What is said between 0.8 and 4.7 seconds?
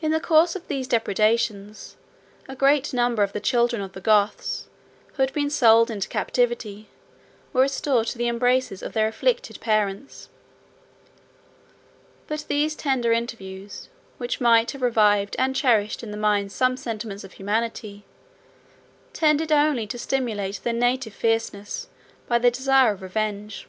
depredations, a great number of the children of the Goths,